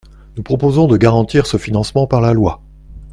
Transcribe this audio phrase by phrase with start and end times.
[0.35, 2.63] Nous proposons de garantir ce financement par la loi.